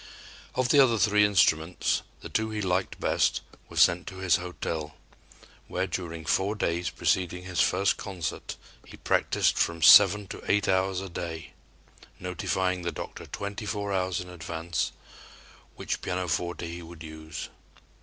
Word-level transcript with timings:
Of 0.55 0.69
the 0.69 0.79
other 0.79 0.97
three 0.97 1.23
instruments, 1.23 2.01
the 2.21 2.29
two 2.29 2.49
he 2.49 2.59
liked 2.59 2.99
best 2.99 3.41
were 3.69 3.77
sent 3.77 4.07
to 4.07 4.17
his 4.17 4.37
hotel, 4.37 4.95
where 5.67 5.85
during 5.85 6.25
four 6.25 6.55
days 6.55 6.89
preceding 6.89 7.43
his 7.43 7.61
first 7.61 7.97
concert, 7.97 8.57
he 8.83 8.97
practiced 8.97 9.59
from 9.59 9.83
seven 9.83 10.25
to 10.29 10.41
eight 10.51 10.67
hours 10.67 11.01
a 11.01 11.09
day, 11.09 11.53
notifying 12.19 12.81
the 12.81 12.91
"doctor" 12.91 13.27
twenty 13.27 13.67
four 13.67 13.93
hours 13.93 14.19
in 14.19 14.27
advance 14.29 14.91
which 15.75 16.01
pianoforte 16.01 16.65
he 16.65 16.81
would 16.81 17.03
use. 17.03 17.49